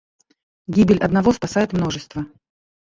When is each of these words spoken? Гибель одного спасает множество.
Гибель 0.65 0.97
одного 0.97 1.31
спасает 1.31 1.73
множество. 1.73 2.25